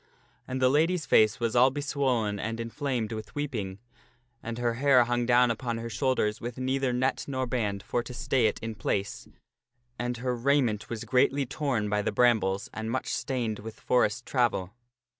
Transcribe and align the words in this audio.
And 0.47 0.59
the 0.59 0.67
lady's 0.67 1.05
face 1.05 1.39
was 1.39 1.55
all 1.55 1.69
beswollen 1.69 2.39
and 2.39 2.59
inflamed 2.59 3.11
with 3.11 3.35
weeping, 3.35 3.77
and 4.41 4.57
her 4.57 4.73
hair 4.73 5.03
hung 5.03 5.27
down 5.27 5.51
upon 5.51 5.77
her 5.77 5.91
shoulders 5.91 6.41
with 6.41 6.57
neither 6.57 6.91
net 6.91 7.25
nor 7.27 7.45
band 7.45 7.83
for 7.83 8.01
to 8.01 8.11
stay 8.15 8.47
it 8.47 8.57
in 8.63 8.73
place, 8.73 9.27
and 9.99 10.17
her 10.17 10.35
raiment 10.35 10.89
was 10.89 11.03
greatly 11.03 11.45
torn 11.45 11.87
by 11.87 12.01
the 12.01 12.11
brambles 12.11 12.67
and 12.73 12.89
much 12.89 13.13
stained 13.13 13.59
with 13.59 13.79
forest 13.79 14.25
travel. 14.25 14.73